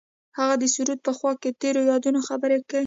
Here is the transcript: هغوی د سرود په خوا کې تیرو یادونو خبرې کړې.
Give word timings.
هغوی 0.37 0.57
د 0.61 0.65
سرود 0.73 0.99
په 1.07 1.11
خوا 1.17 1.31
کې 1.41 1.49
تیرو 1.61 1.81
یادونو 1.91 2.19
خبرې 2.27 2.57
کړې. 2.69 2.79